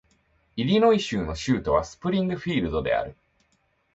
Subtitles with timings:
[0.55, 3.15] イリノイ州の州都はスプリングフィールドである